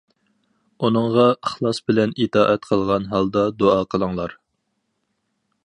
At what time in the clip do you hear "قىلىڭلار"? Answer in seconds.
3.93-4.35